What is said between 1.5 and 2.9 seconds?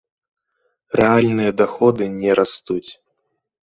даходы не растуць.